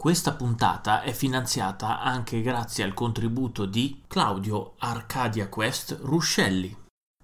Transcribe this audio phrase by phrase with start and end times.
[0.00, 6.74] Questa puntata è finanziata anche grazie al contributo di Claudio Arcadia Quest Ruscelli.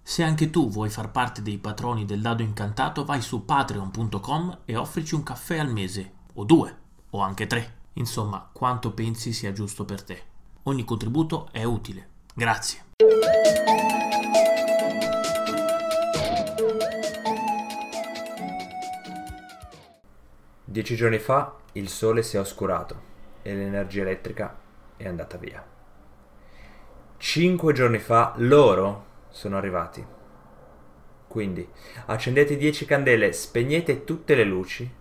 [0.03, 4.77] Se anche tu vuoi far parte dei patroni del dado incantato, vai su patreon.com e
[4.77, 6.77] offrici un caffè al mese, o due,
[7.09, 7.77] o anche tre.
[7.95, 10.23] Insomma, quanto pensi sia giusto per te.
[10.65, 12.09] Ogni contributo è utile.
[12.35, 12.85] Grazie.
[20.77, 23.01] Dieci giorni fa il sole si è oscurato
[23.41, 24.55] e l'energia elettrica
[24.99, 25.65] è andata via.
[27.17, 30.05] Cinque giorni fa loro sono arrivati.
[31.27, 31.67] Quindi
[32.05, 34.95] accendete dieci candele, spegnete tutte le luci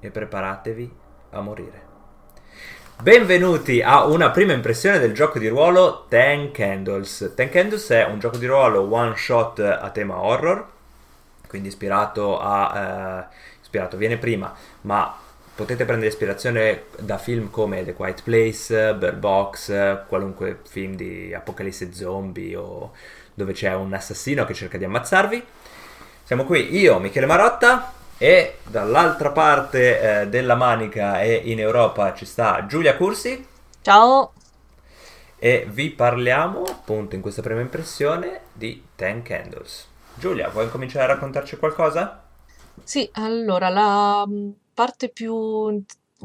[0.00, 0.96] e preparatevi
[1.32, 1.82] a morire.
[3.02, 7.34] Benvenuti a una prima impressione del gioco di ruolo Ten Candles.
[7.36, 10.66] Ten Candles è un gioco di ruolo one shot a tema horror,
[11.46, 13.28] quindi ispirato a...
[13.28, 15.14] Eh, ispirato, viene prima, ma
[15.54, 21.92] potete prendere ispirazione da film come The Quiet Place, Bird Box, qualunque film di apocalisse
[21.92, 22.92] zombie o
[23.34, 25.44] dove c'è un assassino che cerca di ammazzarvi.
[26.24, 32.24] Siamo qui io, Michele Marotta, e dall'altra parte eh, della manica e in Europa ci
[32.24, 33.46] sta Giulia Cursi.
[33.82, 34.32] Ciao!
[35.38, 39.86] E vi parliamo appunto in questa prima impressione di Ten Candles.
[40.14, 42.27] Giulia, vuoi cominciare a raccontarci qualcosa?
[42.84, 45.84] Sì, allora la mm, parte più, una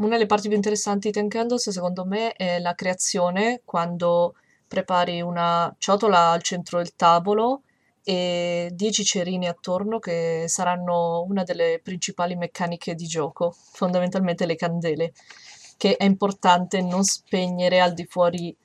[0.09, 4.35] delle parti più interessanti di Candles secondo me è la creazione quando
[4.67, 7.63] prepari una ciotola al centro del tavolo
[8.03, 15.13] e 10 cerini attorno che saranno una delle principali meccaniche di gioco, fondamentalmente le candele,
[15.77, 18.55] che è importante non spegnere al di fuori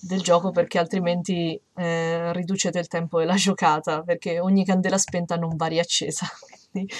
[0.00, 5.56] del gioco perché altrimenti eh, riducete il tempo della giocata, perché ogni candela spenta non
[5.56, 6.26] va riaccesa,
[6.70, 6.92] quindi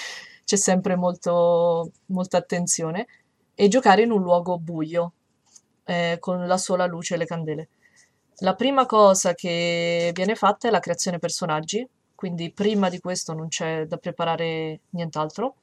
[0.47, 3.05] c'è sempre molto, molta attenzione,
[3.53, 5.11] e giocare in un luogo buio,
[5.83, 7.67] eh, con la sola luce e le candele.
[8.37, 13.49] La prima cosa che viene fatta è la creazione personaggi, quindi prima di questo non
[13.49, 15.55] c'è da preparare nient'altro.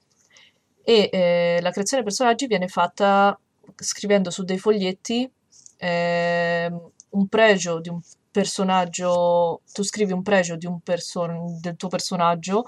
[0.83, 3.39] E eh, la creazione personaggi viene fatta
[3.77, 5.31] scrivendo su dei foglietti
[5.79, 6.71] eh,
[7.09, 8.01] un pregio di un
[8.31, 12.65] personaggio, tu scrivi un pregio un person- del tuo personaggio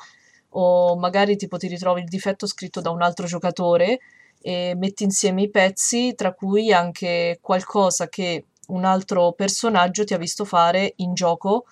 [0.58, 4.00] o magari tipo ti ritrovi il difetto scritto da un altro giocatore
[4.40, 10.18] e metti insieme i pezzi, tra cui anche qualcosa che un altro personaggio ti ha
[10.18, 11.66] visto fare in gioco,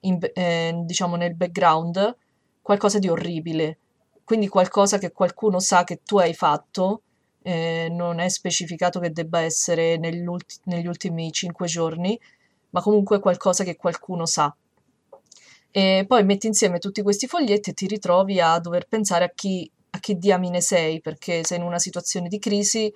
[0.00, 2.16] in, eh, diciamo nel background,
[2.62, 3.78] qualcosa di orribile.
[4.24, 7.02] Quindi qualcosa che qualcuno sa che tu hai fatto,
[7.42, 12.18] eh, non è specificato che debba essere negli, ulti- negli ultimi cinque giorni,
[12.70, 14.52] ma comunque qualcosa che qualcuno sa.
[15.76, 19.70] E poi metti insieme tutti questi foglietti e ti ritrovi a dover pensare a chi,
[19.90, 22.90] a che diamine sei, perché sei in una situazione di crisi,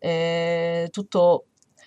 [0.00, 1.44] eh, tutto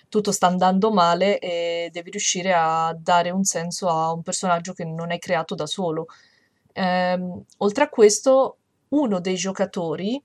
[0.08, 4.86] tutto sta andando male e devi riuscire a dare un senso a un personaggio che
[4.86, 6.06] non hai creato da solo.
[6.72, 8.56] Ehm, oltre a questo,
[8.88, 10.18] uno dei giocatori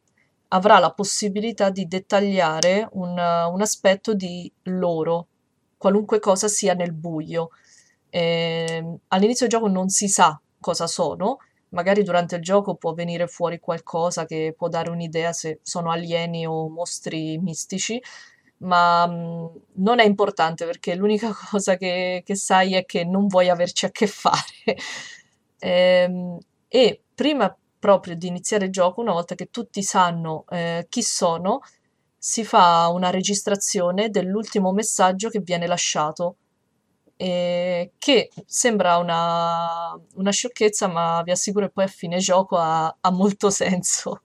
[0.50, 5.28] avrà la possibilità di dettagliare un, un aspetto di loro,
[5.78, 7.50] qualunque cosa sia nel buio.
[8.16, 11.38] Ehm, all'inizio del gioco non si sa cosa sono,
[11.70, 16.46] magari durante il gioco può venire fuori qualcosa che può dare un'idea se sono alieni
[16.46, 18.00] o mostri mistici,
[18.58, 23.50] ma mh, non è importante perché l'unica cosa che, che, sai è che non vuoi
[23.50, 24.78] averci a che fare.
[25.60, 26.38] ehm,
[26.68, 31.62] e prima proprio di iniziare il gioco, una volta che tutti sanno eh, chi sono,
[32.18, 36.38] si fa una registrazione dell'ultimo messaggio che viene lasciato.
[37.16, 42.96] Eh, che sembra una, una, sciocchezza, ma vi assicuro che poi a fine gioco ha,
[43.00, 44.22] ha molto senso.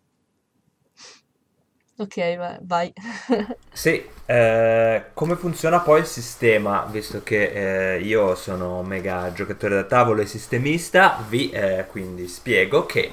[2.00, 2.92] Ok, vai.
[3.72, 6.84] sì, eh, come funziona poi il sistema?
[6.88, 12.86] Visto che eh, io sono mega giocatore da tavolo e sistemista, vi eh, quindi spiego
[12.86, 13.12] che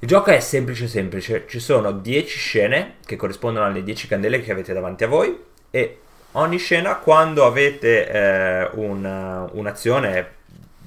[0.00, 1.46] il gioco è semplice semplice.
[1.48, 5.36] Ci sono 10 scene che corrispondono alle 10 candele che avete davanti a voi
[5.70, 6.00] e
[6.40, 10.36] ogni scena quando avete eh, un, un'azione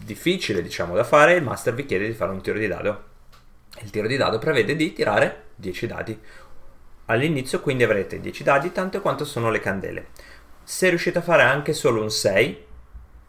[0.04, 3.04] difficile diciamo da fare, il master vi chiede di fare un tiro di dado.
[3.82, 6.20] Il tiro di dado prevede di tirare 10 dadi
[7.06, 10.08] All'inizio quindi avrete 10 dadi tanto quanto sono le candele.
[10.64, 12.66] Se riuscite a fare anche solo un 6,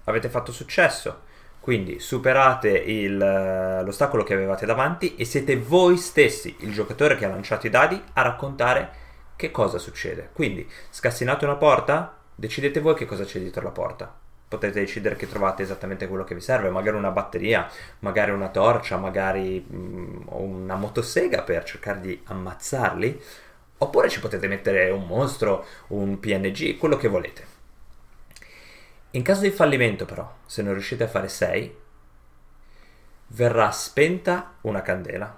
[0.05, 1.23] avete fatto successo.
[1.59, 7.25] Quindi superate il, eh, l'ostacolo che avevate davanti e siete voi stessi, il giocatore che
[7.25, 8.91] ha lanciato i dadi, a raccontare
[9.43, 10.31] che cosa succede.
[10.33, 14.15] Quindi, scassinate una porta, decidete voi che cosa c'è dietro la porta.
[14.47, 17.69] Potete decidere che trovate esattamente quello che vi serve, magari una batteria,
[18.01, 23.21] magari una torcia, magari mm, una motosega per cercare di ammazzarli
[23.83, 27.47] Oppure ci potete mettere un mostro, un PNG, quello che volete.
[29.11, 31.77] In caso di fallimento però, se non riuscite a fare 6,
[33.27, 35.37] verrà spenta una candela.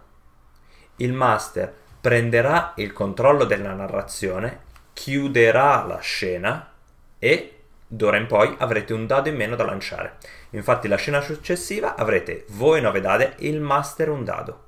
[0.96, 1.74] Il master
[2.04, 4.60] prenderà il controllo della narrazione,
[4.92, 6.70] chiuderà la scena
[7.18, 10.18] e d'ora in poi avrete un dado in meno da lanciare.
[10.50, 14.64] Infatti la scena successiva avrete voi 9 dade e il master un dado.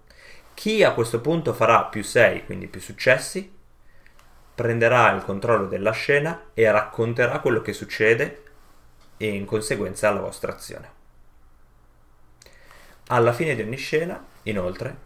[0.55, 3.55] Chi a questo punto farà più 6, quindi più successi,
[4.55, 8.45] prenderà il controllo della scena e racconterà quello che succede
[9.19, 10.91] e in conseguenza la vostra azione.
[13.09, 14.97] Alla fine di ogni scena, inoltre,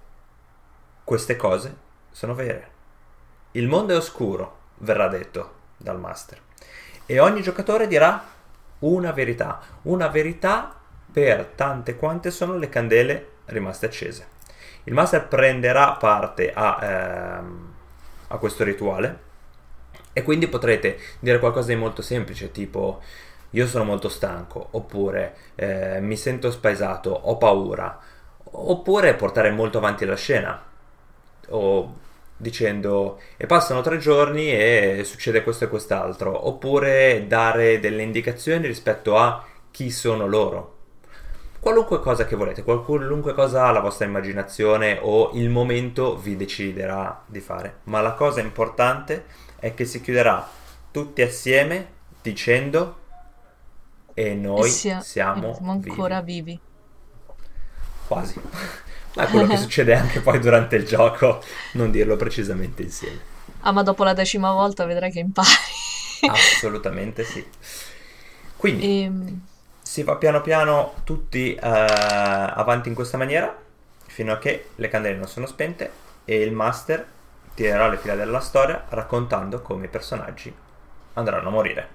[1.03, 2.68] queste cose sono vere.
[3.52, 6.40] Il mondo è oscuro, verrà detto dal master,
[7.06, 8.22] e ogni giocatore dirà
[8.80, 10.74] una verità, una verità
[11.12, 14.28] per tante quante sono le candele rimaste accese.
[14.84, 17.74] Il master prenderà parte a, ehm,
[18.28, 19.28] a questo rituale
[20.12, 23.02] e quindi potrete dire qualcosa di molto semplice, tipo
[23.50, 27.98] io sono molto stanco, oppure eh, mi sento spaesato, ho paura,
[28.44, 30.62] oppure portare molto avanti la scena,
[31.50, 31.99] o
[32.37, 39.17] dicendo e passano tre giorni e succede questo e quest'altro, oppure dare delle indicazioni rispetto
[39.17, 40.76] a chi sono loro.
[41.61, 47.41] Qualunque cosa che volete, qualunque cosa la vostra immaginazione o il momento vi deciderà di
[47.41, 47.81] fare.
[47.85, 49.26] Ma la cosa importante
[49.58, 50.49] è che si chiuderà
[50.91, 52.96] tutti assieme dicendo
[54.14, 56.43] e noi e sia, siamo ancora vivi.
[56.43, 56.61] vivi.
[58.06, 58.41] Quasi.
[59.14, 61.42] Ma è quello che succede anche poi durante il gioco,
[61.72, 63.20] non dirlo precisamente insieme.
[63.60, 65.48] Ah, ma dopo la decima volta vedrai che impari.
[66.28, 67.44] Assolutamente sì.
[68.56, 69.02] Quindi.
[69.02, 69.40] Ehm.
[69.82, 73.56] si va piano piano tutti uh, avanti in questa maniera
[74.06, 75.90] fino a che le candele non sono spente
[76.24, 77.06] e il master
[77.54, 80.54] tirerà le fila della storia raccontando come i personaggi
[81.14, 81.88] andranno a morire.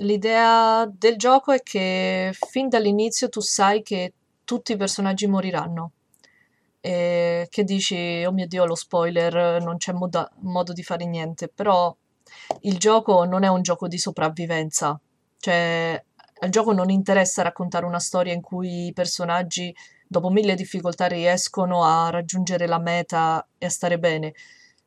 [0.00, 4.12] L'idea del gioco è che fin dall'inizio tu sai che
[4.46, 5.92] tutti i personaggi moriranno.
[6.80, 11.48] E che dici, oh mio dio, lo spoiler, non c'è moda- modo di fare niente.
[11.48, 11.94] Però
[12.60, 14.98] il gioco non è un gioco di sopravvivenza.
[15.38, 16.02] Cioè,
[16.38, 19.74] al gioco non interessa raccontare una storia in cui i personaggi,
[20.06, 24.32] dopo mille difficoltà, riescono a raggiungere la meta e a stare bene.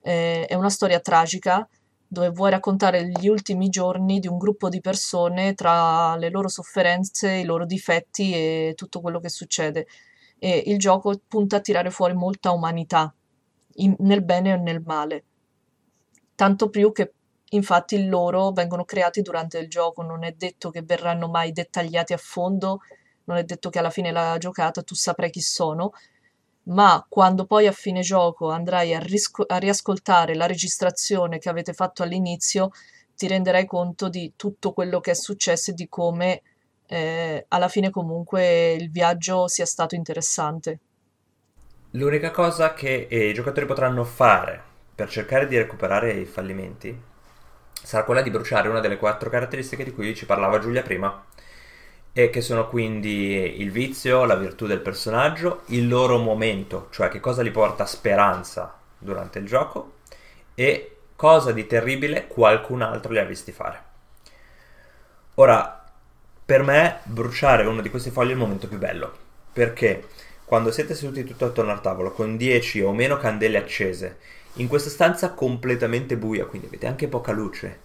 [0.01, 1.67] Eh, è una storia tragica
[2.11, 7.33] dove vuoi raccontare gli ultimi giorni di un gruppo di persone tra le loro sofferenze,
[7.33, 9.85] i loro difetti e tutto quello che succede.
[10.39, 13.13] E il gioco punta a tirare fuori molta umanità,
[13.75, 15.23] in, nel bene e nel male.
[16.33, 17.13] Tanto più che
[17.51, 22.17] infatti loro vengono creati durante il gioco, non è detto che verranno mai dettagliati a
[22.17, 22.79] fondo,
[23.25, 25.91] non è detto che alla fine della giocata tu saprai chi sono,
[26.69, 31.73] ma quando poi a fine gioco andrai a, risco- a riascoltare la registrazione che avete
[31.73, 32.71] fatto all'inizio,
[33.15, 36.41] ti renderai conto di tutto quello che è successo e di come
[36.87, 40.79] eh, alla fine comunque il viaggio sia stato interessante.
[41.91, 44.61] L'unica cosa che eh, i giocatori potranno fare
[44.93, 47.07] per cercare di recuperare i fallimenti
[47.81, 51.25] sarà quella di bruciare una delle quattro caratteristiche di cui ci parlava Giulia prima,
[52.23, 57.21] e che sono quindi il vizio, la virtù del personaggio, il loro momento, cioè che
[57.21, 59.99] cosa li porta speranza durante il gioco
[60.53, 63.83] e cosa di terribile qualcun altro li ha visti fare.
[65.35, 65.81] Ora,
[66.45, 69.15] per me bruciare uno di questi fogli è il momento più bello,
[69.53, 70.07] perché
[70.43, 74.17] quando siete seduti tutto attorno al tavolo con 10 o meno candele accese,
[74.55, 77.79] in questa stanza completamente buia, quindi avete anche poca luce,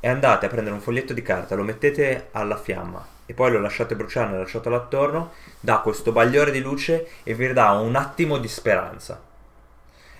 [0.00, 3.60] e andate a prendere un foglietto di carta, lo mettete alla fiamma e poi lo
[3.60, 8.38] lasciate bruciare nella ciotola attorno, dà questo bagliore di luce e vi dà un attimo
[8.38, 9.22] di speranza.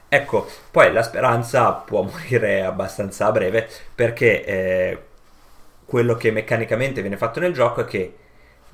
[0.08, 4.99] Ecco, poi la speranza può morire abbastanza a breve perché eh,
[5.84, 8.14] quello che meccanicamente viene fatto nel gioco è che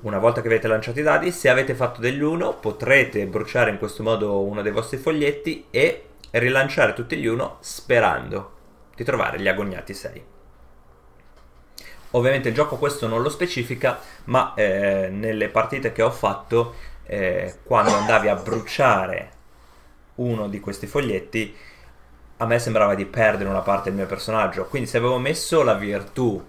[0.01, 3.79] una volta che avete lanciato i dadi, se avete fatto degli 1, potrete bruciare in
[3.79, 8.51] questo modo uno dei vostri foglietti e rilanciare tutti gli 1 sperando
[8.95, 10.35] di trovare gli agognati 6.
[12.11, 17.55] Ovviamente il gioco questo non lo specifica, ma eh, nelle partite che ho fatto, eh,
[17.63, 19.31] quando andavi a bruciare
[20.15, 21.55] uno di questi foglietti,
[22.37, 24.65] a me sembrava di perdere una parte del mio personaggio.
[24.65, 26.43] Quindi se avevo messo la virtù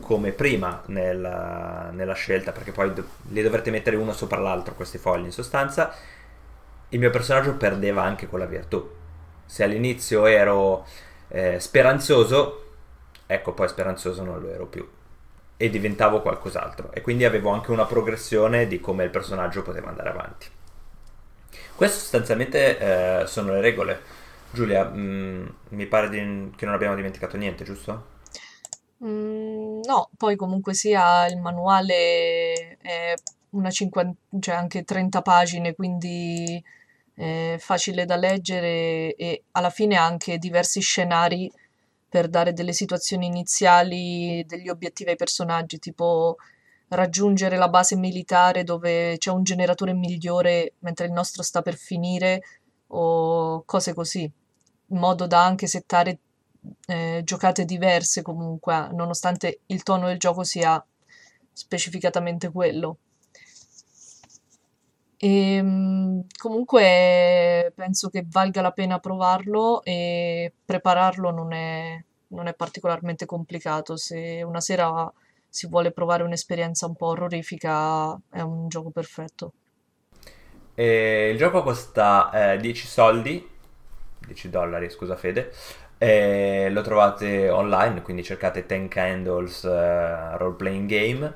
[0.00, 4.98] come prima nella, nella scelta, perché poi do, li dovrete mettere uno sopra l'altro questi
[4.98, 5.92] fogli in sostanza,
[6.90, 8.88] il mio personaggio perdeva anche quella virtù.
[9.44, 10.86] Se all'inizio ero
[11.28, 12.65] eh, speranzoso,
[13.26, 14.88] ecco poi speranzoso non lo ero più
[15.56, 20.10] e diventavo qualcos'altro e quindi avevo anche una progressione di come il personaggio poteva andare
[20.10, 20.46] avanti.
[21.74, 22.78] Queste sostanzialmente
[23.22, 24.00] eh, sono le regole.
[24.50, 28.14] Giulia, mh, mm, mi pare di- che non abbiamo dimenticato niente, giusto?
[29.04, 33.14] Mm, no, poi comunque sia il manuale è
[33.50, 36.62] una cinquant- cioè anche 30 pagine, quindi
[37.14, 41.50] è facile da leggere e alla fine anche diversi scenari
[42.16, 46.36] per dare delle situazioni iniziali, degli obiettivi ai personaggi, tipo
[46.88, 52.40] raggiungere la base militare dove c'è un generatore migliore mentre il nostro sta per finire
[52.86, 56.20] o cose così, in modo da anche settare
[56.86, 60.82] eh, giocate diverse comunque, nonostante il tono del gioco sia
[61.52, 62.96] specificatamente quello.
[65.18, 72.54] E, ehm, comunque penso che valga la pena provarlo e prepararlo non è, non è
[72.54, 73.96] particolarmente complicato.
[73.96, 75.10] Se una sera
[75.48, 79.52] si vuole provare un'esperienza un po' orrorifica, è un gioco perfetto.
[80.74, 83.48] E il gioco costa eh, 10 soldi,
[84.26, 85.52] 10 dollari, scusa Fede.
[85.98, 91.34] E lo trovate online, quindi cercate Ten Candles uh, Role Playing Game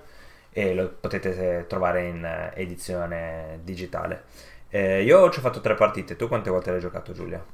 [0.53, 4.25] e lo potete trovare in eh, edizione digitale.
[4.69, 7.45] Eh, io ci ho fatto tre partite, tu quante volte l'hai giocato Giulia?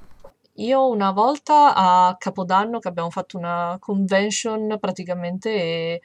[0.58, 6.00] Io una volta a Capodanno che abbiamo fatto una convention praticamente e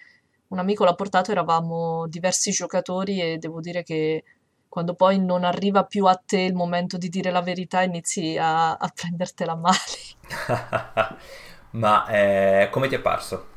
[0.47, 4.23] un amico l'ha portato, eravamo diversi giocatori e devo dire che
[4.67, 8.73] quando poi non arriva più a te il momento di dire la verità inizi a,
[8.73, 11.17] a prendertela male.
[11.71, 13.50] Ma eh, come ti è parso?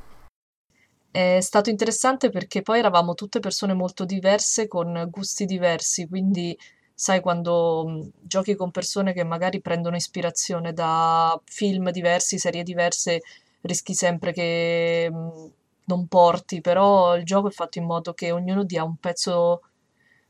[1.15, 6.59] È stato interessante perché poi eravamo tutte persone molto diverse con gusti diversi, quindi
[6.93, 13.21] sai quando mh, giochi con persone che magari prendono ispirazione da film diversi, serie diverse,
[13.61, 15.51] rischi sempre che mh,
[15.85, 19.61] non porti, però il gioco è fatto in modo che ognuno dia un pezzo,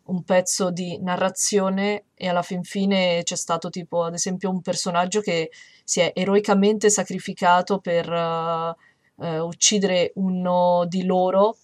[0.04, 5.20] un pezzo di narrazione e alla fin fine c'è stato tipo ad esempio un personaggio
[5.20, 5.50] che
[5.82, 8.10] si è eroicamente sacrificato per...
[8.10, 8.74] uh,
[9.21, 11.56] eh, uccidere uno di loro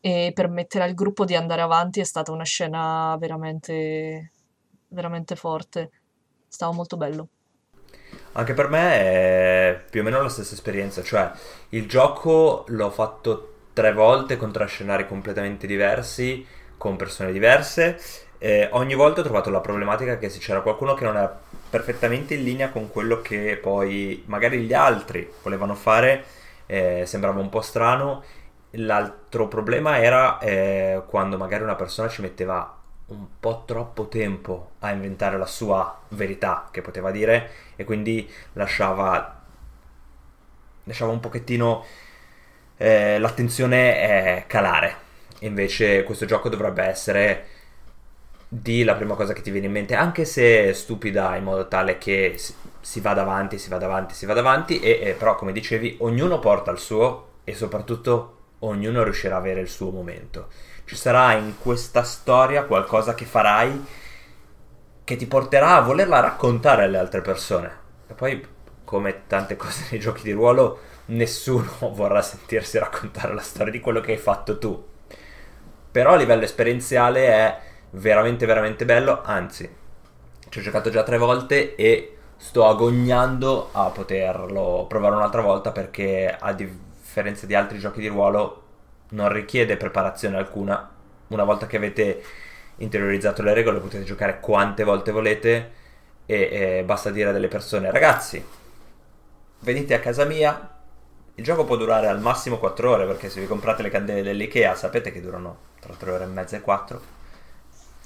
[0.00, 4.32] e permettere al gruppo di andare avanti è stata una scena veramente,
[4.88, 5.90] veramente forte.
[6.48, 7.28] Stava molto bello.
[8.32, 11.30] Anche per me è più o meno la stessa esperienza, cioè
[11.70, 17.98] il gioco l'ho fatto tre volte con tre scenari completamente diversi, con persone diverse.
[18.38, 22.34] E ogni volta ho trovato la problematica che se c'era qualcuno che non era perfettamente
[22.34, 26.24] in linea con quello che poi magari gli altri volevano fare,
[26.66, 28.22] eh, sembrava un po' strano.
[28.70, 34.90] L'altro problema era eh, quando magari una persona ci metteva un po' troppo tempo a
[34.90, 39.42] inventare la sua verità che poteva dire e quindi lasciava,
[40.84, 41.84] lasciava un pochettino
[42.76, 45.04] eh, l'attenzione eh, calare.
[45.40, 47.46] Invece questo gioco dovrebbe essere
[48.48, 51.98] di la prima cosa che ti viene in mente, anche se stupida in modo tale
[51.98, 52.38] che
[52.80, 56.38] si, va davanti, si va davanti, si va davanti, e, e, però come dicevi, ognuno
[56.38, 60.48] porta il suo e soprattutto ognuno riuscirà ad avere il suo momento.
[60.84, 63.84] Ci sarà in questa storia qualcosa che farai
[65.02, 67.70] che ti porterà a volerla raccontare alle altre persone.
[68.08, 68.44] E poi,
[68.84, 74.00] come tante cose nei giochi di ruolo, nessuno vorrà sentirsi raccontare la storia di quello
[74.00, 74.84] che hai fatto tu.
[75.90, 79.84] Però a livello esperienziale è veramente veramente bello, anzi
[80.48, 86.34] ci ho giocato già tre volte e sto agognando a poterlo provare un'altra volta perché
[86.38, 88.62] a differenza di altri giochi di ruolo
[89.10, 90.90] non richiede preparazione alcuna.
[91.28, 92.22] Una volta che avete
[92.76, 95.72] interiorizzato le regole potete giocare quante volte volete
[96.26, 98.44] e, e basta dire a delle persone ragazzi
[99.60, 100.74] venite a casa mia.
[101.34, 104.74] Il gioco può durare al massimo 4 ore perché se vi comprate le candele dell'Ikea
[104.74, 107.15] sapete che durano tra 3 ore e mezza e 4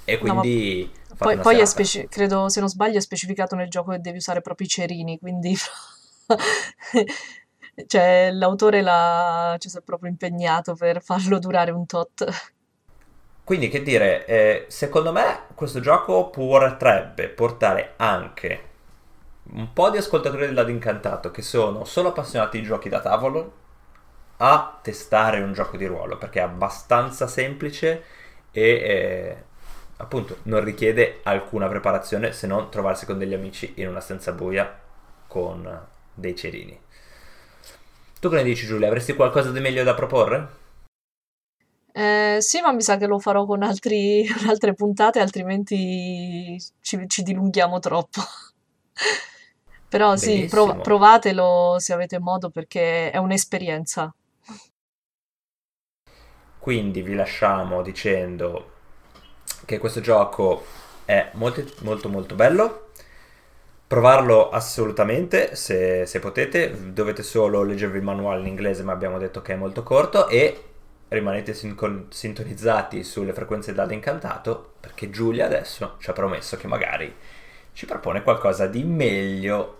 [0.03, 0.89] e quindi...
[1.09, 4.17] No, poi, poi è speci- credo, se non sbaglio, è specificato nel gioco che devi
[4.17, 5.55] usare proprio i cerini, quindi...
[7.87, 9.55] cioè, l'autore l'ha...
[9.59, 12.25] ci si è proprio impegnato per farlo durare un tot.
[13.43, 18.69] Quindi, che dire, eh, secondo me questo gioco potrebbe portare anche
[19.53, 23.59] un po' di ascoltatori del Dado Incantato che sono solo appassionati di giochi da tavolo
[24.37, 28.03] a testare un gioco di ruolo perché è abbastanza semplice
[28.51, 29.43] e eh,
[30.01, 34.79] appunto non richiede alcuna preparazione se non trovarsi con degli amici in una stanza buia
[35.27, 36.79] con dei cerini.
[38.19, 38.87] Tu che ne dici Giulia?
[38.87, 40.59] Avresti qualcosa di meglio da proporre?
[41.93, 47.23] Eh, sì, ma mi sa che lo farò con altri, altre puntate, altrimenti ci, ci
[47.23, 48.21] dilunghiamo troppo.
[49.89, 54.13] Però sì, prov- provatelo se avete modo perché è un'esperienza.
[56.59, 58.80] Quindi vi lasciamo dicendo
[59.65, 60.65] che questo gioco
[61.05, 62.87] è molto molto molto bello.
[63.87, 66.93] provarlo assolutamente se, se, potete.
[66.93, 70.27] Dovete solo leggervi il manuale in inglese, ma abbiamo detto che è molto corto.
[70.27, 70.63] E
[71.09, 77.13] rimanete sin- sintonizzati sulle frequenze dado incantato, perché Giulia adesso ci ha promesso che magari
[77.73, 79.79] ci propone qualcosa di meglio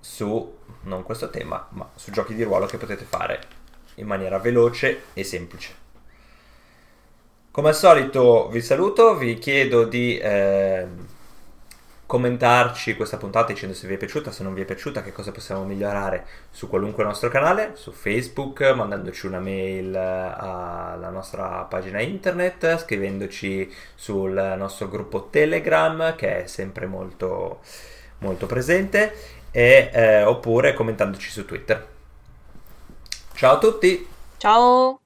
[0.00, 3.40] su non questo tema, ma su giochi di ruolo che potete fare
[3.96, 5.81] in maniera veloce e semplice.
[7.52, 10.86] Come al solito vi saluto, vi chiedo di eh,
[12.06, 15.32] commentarci questa puntata dicendo se vi è piaciuta, se non vi è piaciuta, che cosa
[15.32, 22.78] possiamo migliorare su qualunque nostro canale, su Facebook, mandandoci una mail alla nostra pagina internet,
[22.78, 27.60] scrivendoci sul nostro gruppo Telegram che è sempre molto,
[28.20, 29.14] molto presente
[29.50, 31.86] e, eh, oppure commentandoci su Twitter.
[33.34, 34.08] Ciao a tutti!
[34.38, 35.00] Ciao!